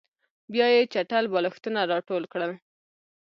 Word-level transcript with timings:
بیا 0.53 0.65
یې 0.75 0.89
چټل 0.93 1.25
بالښتونه 1.33 1.79
راټول 1.91 2.23
کړل 2.31 2.51